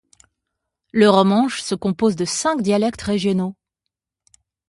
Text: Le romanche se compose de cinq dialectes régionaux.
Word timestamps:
Le 0.91 1.11
romanche 1.11 1.61
se 1.61 1.75
compose 1.75 2.15
de 2.15 2.25
cinq 2.25 2.63
dialectes 2.63 3.03
régionaux. 3.03 3.55